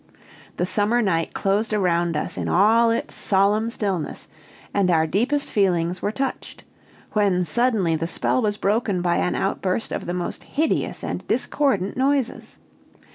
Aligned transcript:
The 0.57 0.65
summer 0.65 0.99
night 1.03 1.35
closed 1.35 1.73
around 1.73 2.17
us 2.17 2.35
in 2.35 2.47
all 2.49 2.89
its 2.89 3.13
solemn 3.13 3.69
stillness, 3.69 4.27
and 4.73 4.89
our 4.89 5.05
deepest 5.05 5.47
feelings 5.47 6.01
were 6.01 6.11
touched; 6.11 6.63
when 7.13 7.45
suddenly 7.45 7.95
the 7.95 8.07
spell 8.07 8.41
was 8.41 8.57
broken 8.57 9.03
by 9.03 9.17
an 9.17 9.35
outburst 9.35 9.91
of 9.91 10.07
the 10.07 10.15
most 10.15 10.43
hideous 10.43 11.03
and 11.03 11.23
discordant 11.27 11.97
noises. 11.97 12.57